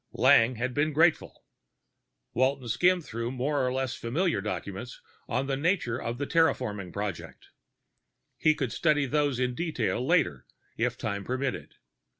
Lang 0.13 0.55
had 0.55 0.73
been 0.73 0.93
grateful. 0.93 1.45
Walton 2.33 2.67
skimmed 2.69 3.05
through 3.05 3.29
more 3.29 3.63
or 3.63 3.71
less 3.71 3.93
familiar 3.93 4.41
documents 4.41 4.99
on 5.29 5.45
the 5.45 5.55
nature 5.55 6.01
of 6.01 6.17
the 6.17 6.25
terraforming 6.25 6.91
project. 6.91 7.49
He 8.39 8.55
could 8.55 8.71
study 8.71 9.05
those 9.05 9.39
in 9.39 9.53
detail 9.53 10.03
later, 10.03 10.47
if 10.75 10.97
time 10.97 11.23
permitted. 11.23 11.75